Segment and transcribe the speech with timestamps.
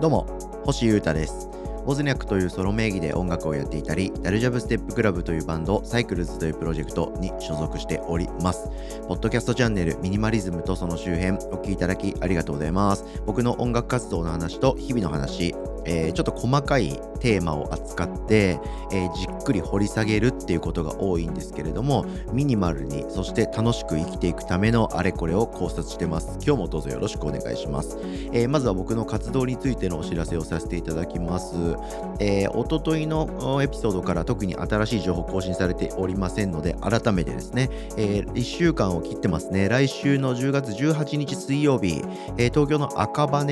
[0.00, 0.26] どうも
[0.64, 1.48] 星優太です
[1.86, 8.68] ボズニャックというソロ名義で音楽をやっていたり、ダルジャブステップクラブというバンド、サイクルズというプロジェクトに所属しております。
[9.06, 13.04] ポッドキャストチャンネル、ミニマリズムとその周辺、お聴きいただきありがとうございます。
[13.24, 18.58] 僕の音楽活動の話と日々の話、えー、ちょっと細かいテーマを扱って、
[18.92, 26.38] えー、じっくり掘り下げるっていうことが多いんですけれどもミニマルにそして楽しく生きていくためのあれこれを考察してます。
[26.44, 27.98] 今日もどうぞよろしくお願いします、
[28.32, 31.54] えー、まずは僕の活動についてのお知らせをさせていただきます、
[32.20, 39.68] えー、おとといのエピソードから特に新しい情報更新されておりませんので改めてですね、えー、1週間を切ってますね。
[39.68, 42.02] 来週の10月18日水曜日、
[42.38, 43.44] えー、東京の赤羽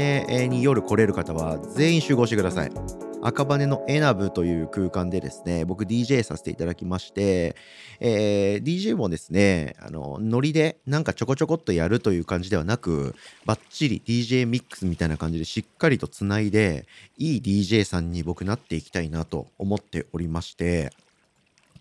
[0.48, 3.03] に夜来れる方は全員集合してください。
[3.26, 7.56] 赤羽のエナブという空間でですね、僕 DJ させていただきまして、
[7.98, 13.14] えー、DJ もですね、あの、ノリでなんかちょこちょこっとやるという感じではなく、
[13.46, 20.92] バッチリ DJ ミックスみたいな感じでしっかりとつないで、いい DJ さんに僕なっていきたいなと思っておりまして、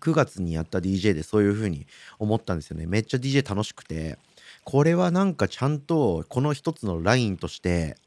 [0.00, 1.86] 9月にやった DJ でそういう風に
[2.18, 2.86] 思ったんですよね。
[2.86, 4.16] めっちゃ DJ 楽しくて、
[4.64, 7.98] これはなんかちゃんとこの一つのラインとして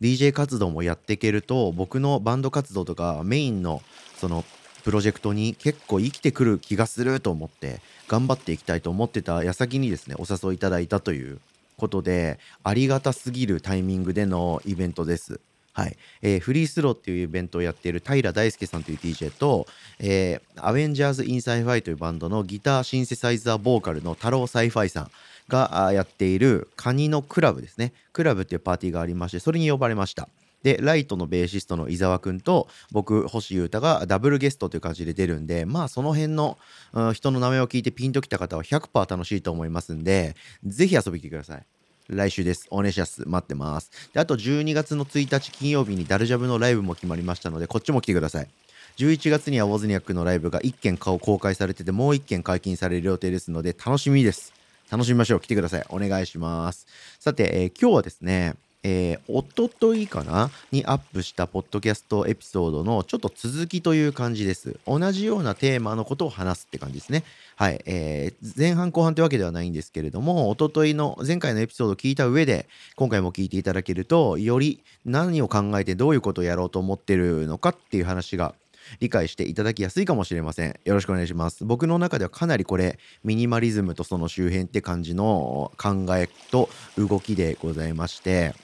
[0.00, 3.82] DJ 活動もやっていけると僕のバンド活動とかメインの
[4.16, 4.44] その
[4.84, 11.40] プロジェクトに結構生きてくる気がすると思って頑張っていきたいと思ってた矢先にですねお誘いいただいたという
[11.78, 15.40] ことでありがたすぎるタイミングでのイベントです。
[15.72, 19.66] はい、えー、フリースローっていうイベントをやっている平大輔さんという DJ と、
[19.98, 25.10] えー、 Avengers In Sci-Fi というバンドのギターシンセサイザーボーカルの太郎サイファイさん
[25.48, 27.92] がやっているカニのクラブですね。
[28.12, 30.28] クラブっていうパーティーがありまして、それに呼ばれました。
[30.62, 36.58] で、 LITE のベーシストの伊沢くんと僕、星優太がダブルゲストという感じで出るんで、まあその辺の、
[36.94, 41.66] うん、人の名前を聞いてピンときた方は100%楽しいと思いますんで、ぜひ遊びに来てください。
[42.08, 42.66] 来週です。
[42.70, 43.22] お願いします。
[43.26, 43.90] 待ってます。
[44.14, 48.48] で、あと12月の1日金曜日にダルジャブのライブも決まりましたので、こっちも来てください。
[48.96, 54.52] 11月にはウォズニャックのライブが1件顔公開されてて、もう1件解禁される予定ですので、楽しみです。
[54.94, 55.40] 楽しみましょう。
[55.40, 55.84] 来てください。
[55.88, 56.86] お願いします。
[57.18, 64.76] さて、えー、今日はですね、えー、おとといかなにアップしたポッドキャストエピソードのちょっと続きという感じです。
[64.86, 67.24] 同じようなテーマのことを話すって感じですね。
[67.56, 67.82] はい。
[67.86, 78.54] えー、前半後半というわけではないんですけれども、おとといの前回のエピソードを聞いた上で、今回も聞いていただけると、より何を考えてどういうことをやろうと思ってるのかっていう話が
[79.00, 80.78] 理解していただきやすいかもしれません。
[80.84, 81.64] よろしくお願いします。
[81.64, 88.54] 僕の中ではかなりこれ、ミニマリズムとその周辺って感じの考えと動きでございまして、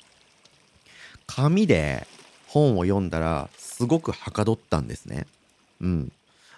[1.26, 2.06] 紙で
[2.46, 5.26] 本を読んだらすごくはかどったんですね。
[5.80, 6.12] うん。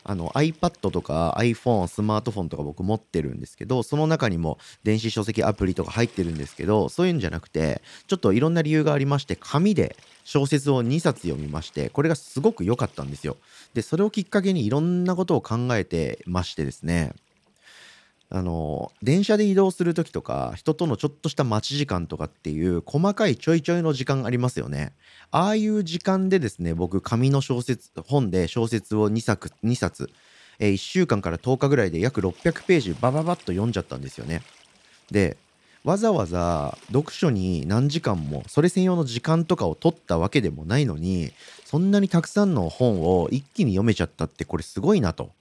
[0.05, 13.37] あの iPad とか iPhone、スマートフォンとか僕持ってるんですけど、その中にも電子書籍アプリとか入ってるんですけど、そういうんじゃなくて、ちょっといろんな理由がありまして、紙で小説を2冊読みまして、これがすごく良かったんですよ。
[13.75, 17.13] で、それをきっかけにいろんなことを考えてましてですね、
[18.35, 24.95] あの電車で移動する時とか人とのちょっとした待ち時間とかっていう細かいちょいちょいの時間ありますよね。
[25.31, 30.09] ああいう時間でですね僕紙の小説本で小説を2冊 ,2 冊、
[30.59, 34.41] えー、1週間から10日ぐらいで約600ページバババッと読んじゃったんですよね。
[35.11, 35.37] で
[35.85, 41.33] わざわざ読書に何時間もそれ専用の時間とかを取ったわけでもないのに
[41.67, 45.33] そんなにたくさんの本を一気に読めちゃったってこれすごいなと。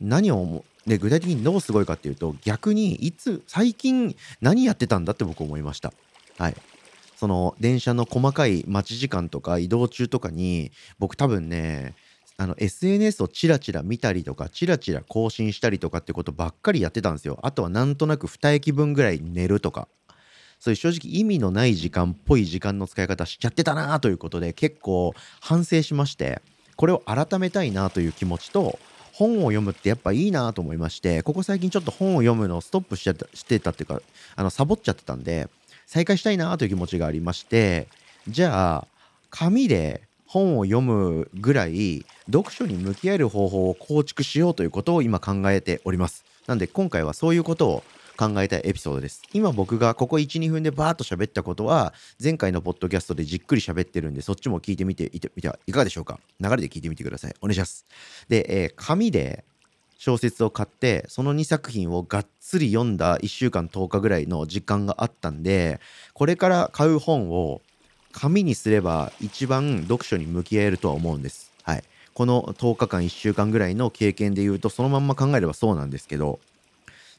[0.00, 5.92] 何をで具体的にどうすごいかっていうと逆にいつ最近何やってたんだって僕思いました。
[6.38, 6.56] はい。
[7.16, 11.94] その電車の細かい待ち時間とか移動中とかに僕多分ね
[12.38, 17.38] あの SNS をチラチラ見たりとかチラチラ更新したりとかってことばっかりやってたんですよ。
[17.42, 19.88] あとはなんとなく2駅分ぐらい寝るとか。
[20.60, 26.42] そういう正直意味のない時間っぽい時間の使い方しちゃってたなということで結構反省しまして
[26.76, 28.78] これを改めたいなという気持ちと
[29.20, 34.00] 本を読むってやっぱいいなと思いましてここ最近ちょっと本を読むのをストップしちゃしてたっていうか
[34.34, 35.50] あのサボっちゃってたんで
[35.86, 37.86] 再開したいなという気持ちがありまして
[38.28, 38.86] じゃあ
[39.28, 46.24] 紙で本を読むぐらい読書に向き合える方法を構築しようということを今考えております。
[46.46, 47.84] なんで今回はそういうことを
[48.20, 49.22] 考えたいエピソードです。
[49.32, 56.20] 今僕がここ1、2分でバーッと喋ったことは、前回のポッドキャストでじっくり喋ってるんで、そっちも聞いてみてみてみてはいかがでしょうか？
[56.38, 57.34] 流れで聞いてみてください。
[57.40, 57.86] お願いします。
[58.28, 59.42] で、えー、紙で
[59.96, 65.80] 小説を買って、その2作品をがっつり読んだ1週間10日ぐらいの時間があったんで、
[66.12, 67.62] これから買う本を
[68.12, 71.50] 紙にすれば一番読書に向き合えるとは思うんです。
[71.62, 71.84] はい。
[72.12, 76.38] この10日間1週間ぐらいの経験で言うとそのまんま考えればそうなんですけど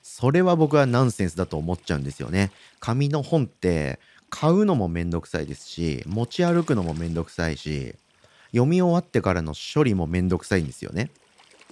[0.01, 2.51] それは僕はナンセンスだと思っちゃうんですよね。
[2.79, 3.99] 紙の本って
[4.29, 7.95] 買うのもめんどくさいですし、持ち歩くのもめんどくさいし、
[8.51, 11.11] 読み終わってからの処理もめんどくさいんですよね。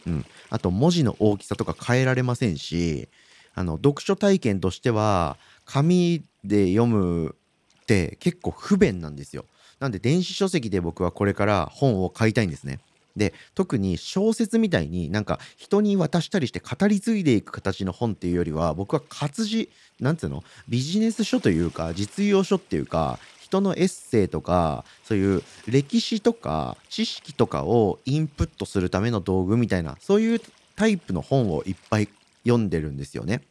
[0.06, 0.26] うん。
[0.50, 3.10] あと文字の大きさとか変えられませんし、
[3.56, 7.36] あの、読書体験としては、紙で読む
[7.82, 9.46] って結構不便なんですよ。
[9.80, 12.80] なんで電子書籍で僕はこれから本を買いたいんですね。
[13.20, 19.70] で特に小説みたいになんか人に渡したりして語り継いでいく形の本っていうよりは僕は活字
[20.00, 30.42] なんていうのビジネス書というか実用書っていうか人のエッセイとかそういう歴史とか知識とかをインプットするための道具みたいなそういう
[30.76, 32.10] タイプの本をいっぱい
[32.44, 33.42] 読んでるんですよね。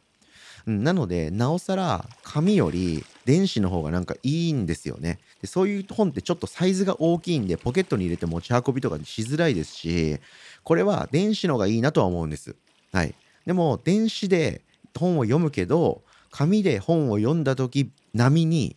[0.67, 5.19] うん、なのでなおさら紙より電子の方がなんかいいんですよね。
[5.41, 10.19] でそういう本ってちょっとサイズが大きいんでポケットに入れて持ち運びとかしづらいですし
[10.63, 12.55] これは電子の方がいいなとは思うんです。
[12.91, 13.13] はい。
[13.45, 14.61] でも電子で
[14.97, 18.75] 本を読むけど紙で本を読んだ時並みに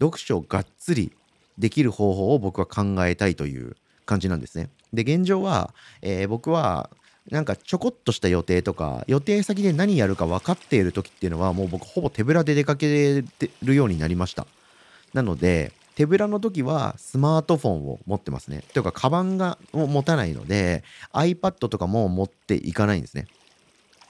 [0.00, 1.12] 読書をがっつり
[1.58, 3.76] できる方法を僕は考えたいという
[4.06, 4.70] 感じなんですね。
[4.92, 6.88] で現状は、えー、僕は
[7.30, 13.22] なんかちょこっとした予定とか予定先で何やるか分かっている時っていうのはもう僕ほぼ手ぶらで出かけ
[13.62, 14.46] るようになりました。
[15.12, 18.62] なので手ぶらの時はスマートフォンを持ってますね。
[18.72, 23.26] というかカバンが持たないので iPad とかも持っていかないんですね。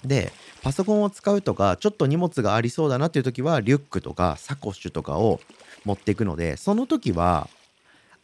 [0.05, 0.31] で
[0.62, 5.41] パソコンを使うとかちょっと荷物がありそうだなっていう時はリュックとかサコッシュとかを
[5.85, 7.49] 持っていくのでその時は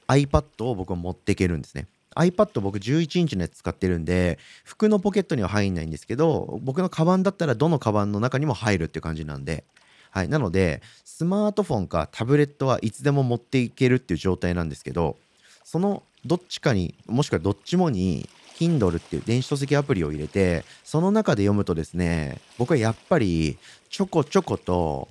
[0.09, 1.89] iPad を僕は持っていけるんですね。
[2.15, 9.65] iPad 僕11インチのやつ使ってるんで服のポケットには入んないんですけど僕のカバンだったらどのカバンの中にも入るって感じなんで。
[10.11, 15.17] はい、なのでスマートフォンかタブレットはいつでも持っていけるっていう状態なんですけど
[15.65, 23.59] そのどっちかにもしくはどっちもに Kindle っていう電子書籍アプリを入れてその中で読むとですね僕はやっぱり
[23.91, 25.09] ちょこちょこと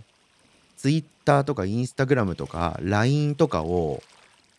[0.77, 4.01] Twitter とか Instagram とか LINE とかを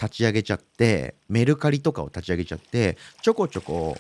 [0.01, 3.97] 立ち上げちゃってメルカリとかを立ち上げちゃってちょこちょこ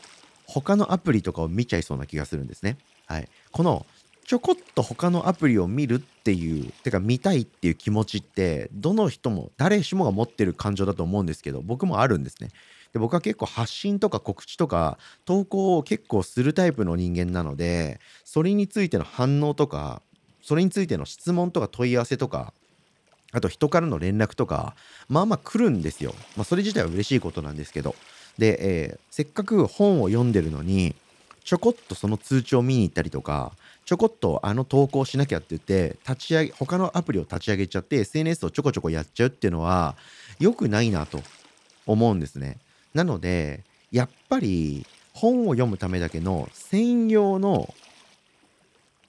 [0.46, 2.76] 他のアプリとかを見ちゃいそうな気がするんですね。
[3.06, 3.86] はい、この
[4.26, 12.48] ちょこっと他のアプリを見るっていうてか見たいっていう気持ちってどの人も誰しもが持ってる感情だと思うんですけど僕もあるんですね。
[12.92, 20.00] で僕は結構発信とか告知とか投稿を結構するタイプの人間なのでそれについての反応とか
[20.40, 22.54] それについての質問とか問い合わせとか
[23.34, 24.76] あと人からの連絡とか、
[25.08, 26.14] まあまあ来るんですよ。
[26.36, 27.96] まあそれ自体は嬉しいことなんですけど。
[28.38, 30.94] で、えー、せっかく本を読んでるのに、
[31.44, 33.52] ちょこっとその通知を見に行ったりとか、
[33.84, 39.96] ちょこっとあの投稿しなきゃって言って、立ち上げ、他のアプリを立ち上げちゃって、SNS をちょこちょこやっちゃうっていうのは、
[40.38, 41.20] 良くないなと
[41.86, 42.58] 思うんですね。
[42.94, 47.74] なので、やっぱり本を読むためだけの専用の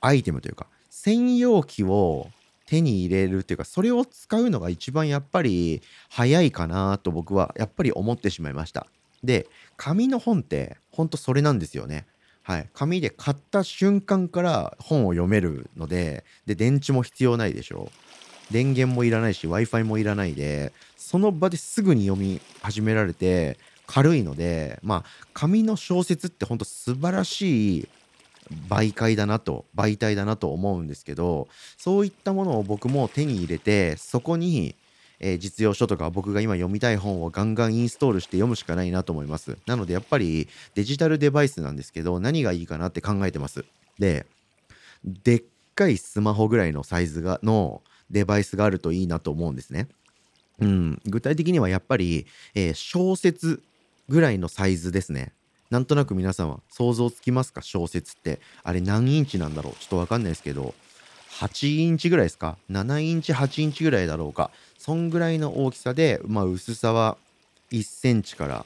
[0.02, 2.30] アイテムというか、専用機を
[2.66, 8.88] 手に入れるっていうか、それを使うのが一番やっぱり早いかなと僕はやっぱり思ってしまいました。
[9.24, 9.48] で、
[9.78, 12.06] 紙の本ってほんとそれなんですよね。
[12.44, 12.70] はい。
[12.74, 18.54] 紙で買った瞬間から本を読めるので、で、電池も必要ないでしょう。
[18.54, 23.58] 電源もいらないし、Wi-Fi もいらないで、その場ですぐに読み始められて、
[23.88, 25.04] 軽いので、まあ、
[25.34, 27.90] 紙の小説ってほんと素晴らしい
[28.68, 31.48] 媒介だなと媒体だなと思うんですけど
[31.78, 34.76] そういったものを僕も手に入れてそこに、
[35.20, 39.58] えー、実用書とか僕が今読みたい本をガンガンインストールして読むしかないなと思います。
[39.66, 43.66] なのでやっぱりデジタルデバイスなんですけど何がいいかなって考えてます。
[43.98, 44.26] で
[45.04, 45.44] でっ
[45.76, 49.88] かいスマホぐらいのサイズがのデバイスがあるといいなと思うんですね。
[50.60, 53.62] うん、具体的にはやっぱり、えー、小説
[54.08, 55.34] ぐらいのサイズですね。
[55.72, 57.62] なんとなく皆さんは想像つきますか？
[57.62, 58.40] 小説って。
[58.64, 59.74] あれ何インチなんだろう？
[59.80, 60.74] ちょっとわかんないですけど、
[61.40, 64.52] 8インチぐらいですか ?7 インチ、8インチぐらいだろうか？
[64.78, 67.18] そんぐらいの大きさで、まあ薄さは
[67.72, 68.66] 1センチから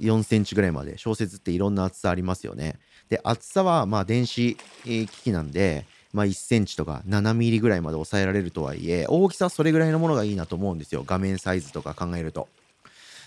[0.00, 2.78] 4センチぐらいまで小説っていろんな厚さありますよね。
[3.08, 11.02] で、厚さはまあ電子機器なんで、まあ1センチとか7ミリぐらいまで抑えられるとはいえ、大きさはそれぐらいのものがいいなと思うんですよ。
[11.04, 12.48] 画面サイズとか考えると。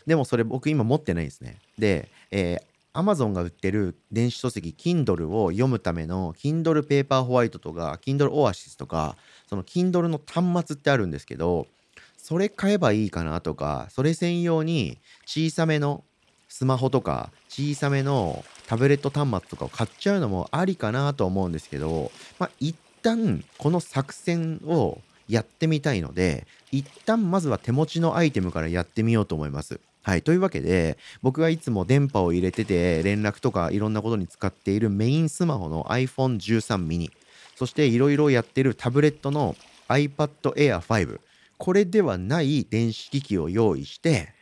[0.05, 1.57] でもそれ僕今持ってないですね。
[1.77, 9.15] で、えー Amazon が売ってる電子書籍 Kindle を読むための Kindle Paperwhite とか Kindle Oasis とか
[9.47, 11.67] その Kindle の端末ってあるんですけど
[12.17, 16.03] それ買えばいいかなとかそれ専用に小さめの
[16.49, 29.79] スマホとか小さめのタブレット端末とかを買っちゃうのもありかなと思うんですけどまあ一旦この作戦をやってみたいので一旦まずは手持ちのアイテムからやってみようと思います。
[30.07, 30.21] はい。
[30.21, 37.11] というわけで、僕がいつも電波を入れてて、連絡とかいろんなことに使っているメインスマホの iPhone13 mini、
[37.57, 39.57] そしていろいろやってるタブレットの
[39.89, 41.19] iPad Air 5、
[41.57, 44.33] これではない電子機器を用意して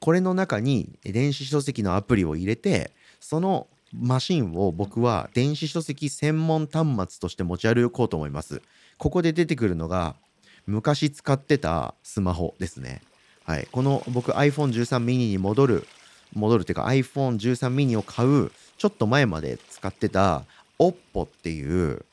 [0.00, 8.62] これの中に電子書籍のアプリを入れてそのマシンを僕は電子書籍専門端末として持ち歩こうと思います。
[8.98, 10.14] ここで出てくるのが
[10.66, 13.02] 昔使ってたスマホですね。
[13.44, 15.86] はい、この僕 iPhone13 mini に戻る
[16.34, 20.44] 戻るっていうか iPhone13 mini を買うちょっと前まで使ってた
[20.78, 22.04] OPPO っていう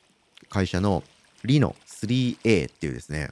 [0.49, 1.03] 会社の
[1.43, 3.29] Reno 3A っていうですね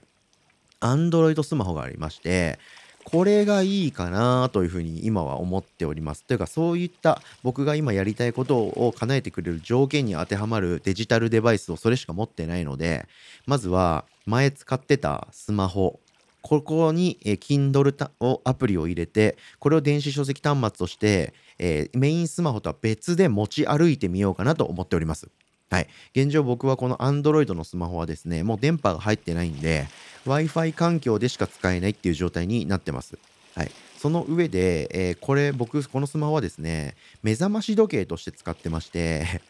[0.82, 2.60] Android スマホがありまして
[3.06, 6.24] これがいいかなというふうに今は思っております。
[6.24, 13.08] というかそういった僕が今やりたいことを叶えてくれる条件に当てはまるデジタルデバイスをそれしか持ってないので
[13.46, 16.00] まずは前使ってたスマホ
[16.46, 25.28] ここに、え Kindle をアプリを入れてこれを電子書籍端末として、えー、メインスマホとは別で持ち歩いてみようかなと思っております。
[25.72, 25.88] はい。
[26.16, 29.88] 現状僕はこの Android のスマホはですね、もう電波が入ってないんで、
[30.28, 33.18] Wi-Fi 環境でしか使えないっていう状態になってます。
[33.56, 33.72] はい。
[33.98, 39.42] その上で、えー、これ僕、このスマホはですね、目覚まし時計として使ってまして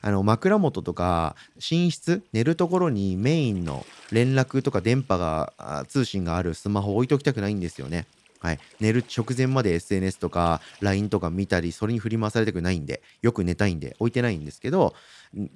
[0.00, 8.06] あの枕元とか寝室寝るところにメインの連絡とか電波が通信があるスマホ置いときたくないんですよね。
[8.40, 14.94] はい、寝る直前まで SNS とか LINE とか見たりそれに振り回されたくないんでよく寝たいんで置いてないんですけど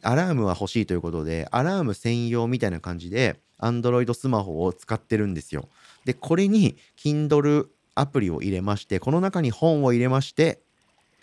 [0.02, 5.68] アラームは欲しいということでアラーム専用みたいな感じで Android スマホを使ってるんですよ。
[6.04, 10.62] でこれに Kindle アプリを入れましてこの中に本を入れまして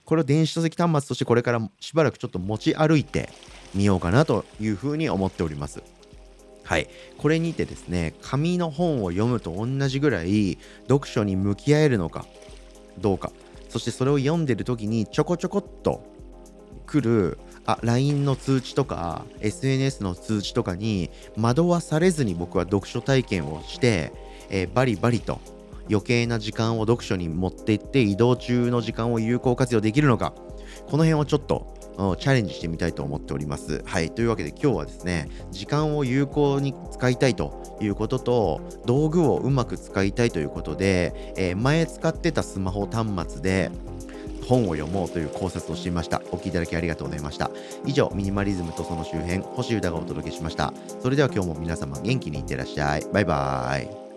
[0.10, 3.30] これを電子書籍端末としてこれからしばらくちょっと持ち歩いて
[3.76, 5.84] みようかなというふうに思っております。
[6.64, 6.90] はい。
[7.20, 12.26] これにてですね、紙の本を読むと同じぐらい読書に向き合えるのか
[12.98, 13.32] どうか、
[13.70, 16.04] そしてそれを読んでる時にちょこちょこっと
[16.88, 17.38] 来る
[17.68, 24.12] あ LINE の通知とか SNS の通知とかに惑わされずに僕は読書体験をして、
[24.50, 25.40] えー、バリバリと
[25.90, 30.34] 余計な時間を読書に持っていって移動中の時間を有効活用できるのか
[30.88, 31.74] この辺をちょっと
[32.18, 33.84] チャレンジしてみたいと思っております。
[33.86, 34.10] はい。
[34.10, 43.70] というわけで今日はですね、時間を有効に使いたいということと、道具をうまく使いたいということで、えー、前使ってたスマホ端末で、
[44.48, 46.22] 本を読もうという考察をしていました。
[46.32, 47.52] お聞きいただきありがとうございました。
[47.86, 50.74] 以上、ミニマリズムとその周辺、星歌がお届けしました。
[51.02, 53.04] それでは今日も皆様元気にいってらっしゃい。
[53.12, 54.09] バイバーイ。